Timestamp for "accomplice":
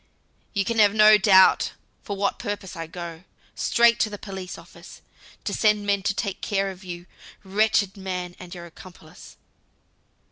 8.65-9.37